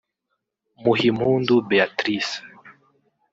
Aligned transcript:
Muhimpundu 0.83 1.61
Béatrice 1.67 2.33